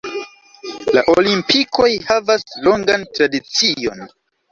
La 0.95 1.03
Olimpikoj 1.11 1.89
havas 2.07 2.45
longan 2.69 3.05
tradicion. 3.19 4.03